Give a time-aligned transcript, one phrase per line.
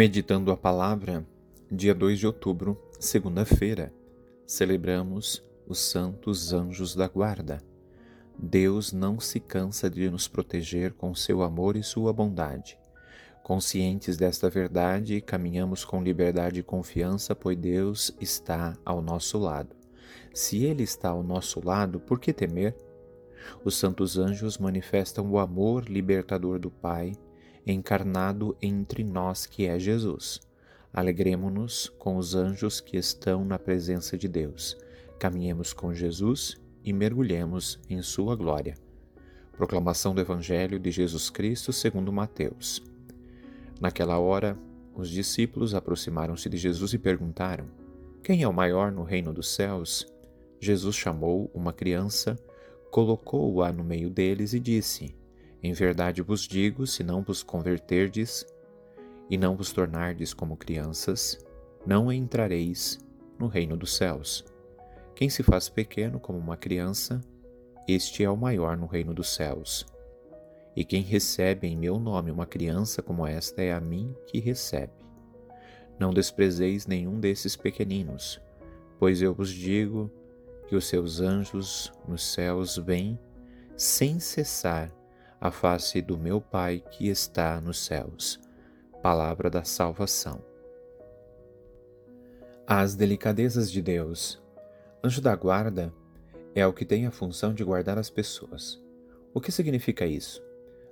[0.00, 1.26] Meditando a palavra,
[1.70, 3.92] dia 2 de outubro, segunda-feira,
[4.46, 7.58] celebramos os santos anjos da guarda.
[8.38, 12.78] Deus não se cansa de nos proteger com seu amor e sua bondade.
[13.42, 19.76] Conscientes desta verdade, caminhamos com liberdade e confiança, pois Deus está ao nosso lado.
[20.32, 22.74] Se Ele está ao nosso lado, por que temer?
[23.62, 27.12] Os santos anjos manifestam o amor libertador do Pai,
[27.66, 30.40] encarnado entre nós, que é Jesus.
[30.92, 34.76] Alegremos-nos com os anjos que estão na presença de Deus.
[35.18, 38.74] Caminhemos com Jesus e mergulhemos em sua glória.
[39.52, 42.82] Proclamação do Evangelho de Jesus Cristo segundo Mateus.
[43.80, 44.58] Naquela hora,
[44.94, 47.66] os discípulos aproximaram-se de Jesus e perguntaram:
[48.22, 50.06] Quem é o maior no reino dos céus?
[50.58, 52.36] Jesus chamou uma criança
[52.90, 55.14] colocou-a no meio deles e disse:
[55.62, 58.46] Em verdade vos digo, se não vos converterdes
[59.28, 61.38] e não vos tornardes como crianças,
[61.86, 62.98] não entrareis
[63.38, 64.44] no reino dos céus.
[65.14, 67.20] Quem se faz pequeno como uma criança,
[67.86, 69.84] este é o maior no reino dos céus.
[70.74, 74.92] E quem recebe em meu nome uma criança como esta é a mim que recebe.
[75.98, 78.40] Não desprezeis nenhum desses pequeninos,
[78.98, 80.10] pois eu vos digo
[80.68, 83.18] que os seus anjos nos céus veem
[83.76, 84.90] sem cessar
[85.40, 88.38] a face do meu Pai que está nos céus.
[89.02, 90.44] Palavra da salvação.
[92.66, 94.38] As delicadezas de Deus.
[95.02, 95.94] Anjo da guarda
[96.54, 98.78] é o que tem a função de guardar as pessoas.
[99.32, 100.42] O que significa isso?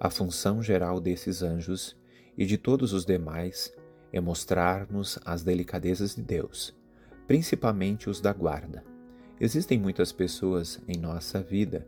[0.00, 1.96] A função geral desses anjos
[2.36, 3.72] e de todos os demais
[4.12, 6.74] é mostrar-nos as delicadezas de Deus,
[7.28, 8.82] principalmente os da guarda.
[9.40, 11.86] Existem muitas pessoas em nossa vida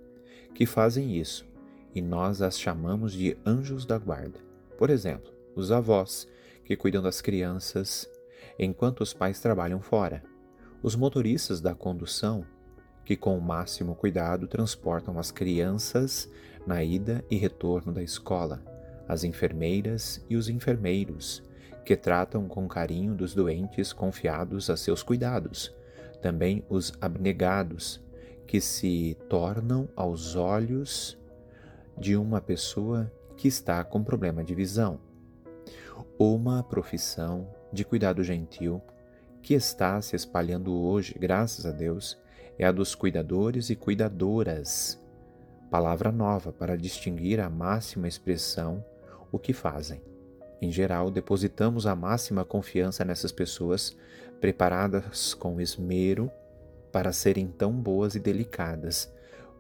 [0.55, 1.53] que fazem isso
[1.95, 4.41] e nós as chamamos de anjos da guarda.
[4.77, 6.27] Por exemplo, os avós
[6.65, 8.11] que cuidam das crianças
[8.59, 10.23] enquanto os pais trabalham fora,
[10.83, 12.45] os motoristas da condução
[13.05, 16.29] que, com o máximo cuidado, transportam as crianças
[16.67, 18.63] na ida e retorno da escola,
[19.07, 21.43] as enfermeiras e os enfermeiros
[21.85, 25.75] que tratam com carinho dos doentes confiados a seus cuidados.
[26.23, 28.03] Também os abnegados,
[28.47, 31.19] que se tornam aos olhos
[31.99, 35.01] de uma pessoa que está com problema de visão.
[36.19, 38.81] Uma profissão de cuidado gentil
[39.43, 42.19] que está se espalhando hoje, graças a Deus,
[42.59, 45.01] é a dos cuidadores e cuidadoras.
[45.71, 48.85] Palavra nova para distinguir a máxima expressão
[49.31, 50.01] o que fazem.
[50.63, 53.97] Em geral, depositamos a máxima confiança nessas pessoas
[54.41, 56.31] preparadas com esmero
[56.91, 59.13] para serem tão boas e delicadas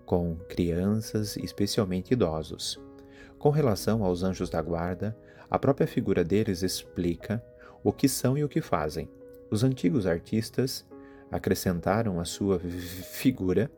[0.04, 2.80] com crianças especialmente idosos.
[3.38, 5.16] Com relação aos anjos da guarda,
[5.50, 7.44] a própria figura deles explica
[7.82, 9.08] o que são e o que fazem.
[9.50, 10.84] Os antigos artistas
[11.30, 13.70] acrescentaram à sua figura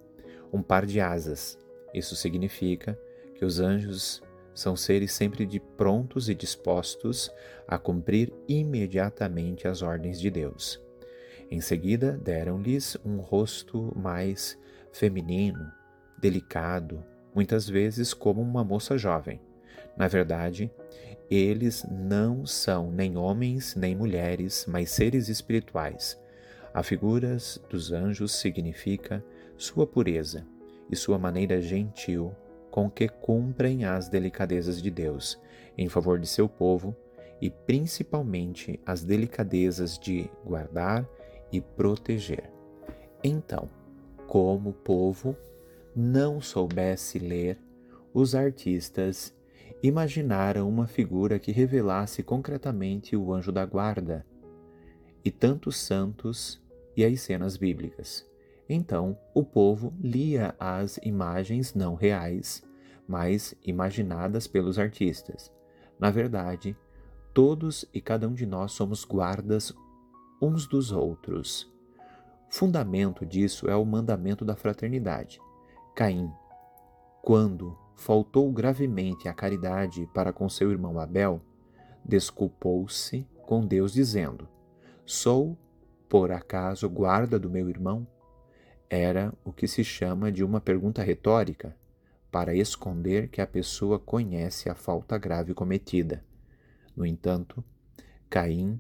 [0.53, 1.59] um par de asas.
[1.93, 2.99] Isso significa
[3.35, 4.23] que os anjos
[4.55, 7.31] são seres sempre de prontos e dispostos
[7.69, 10.81] a cumprir imediatamente as ordens de Deus.
[11.51, 14.59] Em seguida, deram-lhes um rosto mais
[14.91, 15.71] feminino,
[16.19, 17.03] delicado,
[17.35, 19.41] muitas vezes como uma moça jovem.
[19.97, 20.71] Na verdade,
[21.31, 26.21] eles não são nem homens nem mulheres, mas seres espirituais.
[26.73, 27.37] A figura
[27.71, 29.25] dos anjos significa
[29.57, 30.47] sua pureza
[30.91, 32.35] e sua maneira gentil
[32.71, 35.41] com que cumprem as delicadezas de Deus
[35.79, 36.95] em favor de seu povo
[37.41, 41.09] e principalmente as delicadezas de guardar
[41.51, 42.51] e proteger.
[43.25, 43.69] Então,
[44.27, 45.37] como povo
[45.97, 47.59] não soubesse ler,
[48.13, 49.35] os artistas
[49.83, 54.27] imaginaram uma figura que revelasse concretamente o anjo da guarda
[55.25, 56.63] e tantos santos
[56.95, 58.27] e as cenas bíblicas.
[58.69, 62.63] Então o povo lia as imagens não reais,
[63.09, 65.51] mas imaginadas pelos artistas.
[65.99, 66.77] Na verdade,
[67.33, 69.73] todos e cada um de nós somos guardas
[70.43, 71.73] uns dos outros.
[72.51, 75.41] Fundamento disso é o mandamento da fraternidade.
[75.97, 76.31] Caim,
[77.23, 81.41] quando faltou gravemente a caridade para com seu irmão Abel,
[82.05, 84.47] desculpou-se com Deus, dizendo:
[85.07, 85.57] Sou,
[86.07, 88.07] por acaso, guarda do meu irmão?
[88.91, 91.75] Era o que se chama de uma pergunta retórica,
[92.31, 96.23] para esconder que a pessoa conhece a falta grave cometida.
[96.95, 97.65] No entanto,
[98.29, 98.79] Caim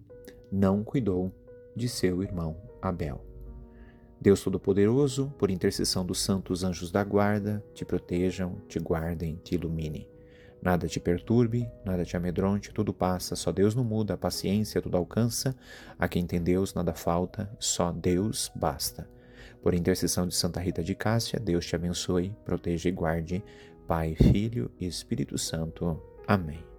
[0.53, 1.33] não cuidou
[1.75, 3.25] de seu irmão Abel.
[4.26, 10.08] Deus Todo-Poderoso, por intercessão dos santos anjos da guarda, te protejam, te guardem, te iluminem.
[10.61, 14.96] Nada te perturbe, nada te amedronte, tudo passa, só Deus não muda, a paciência tudo
[14.96, 15.55] alcança.
[15.96, 19.08] A quem tem Deus nada falta, só Deus basta.
[19.62, 23.44] Por intercessão de Santa Rita de Cássia, Deus te abençoe, proteja e guarde.
[23.87, 26.02] Pai, Filho e Espírito Santo.
[26.26, 26.75] Amém.